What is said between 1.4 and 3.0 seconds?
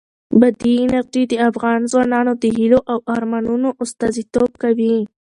افغان ځوانانو د هیلو او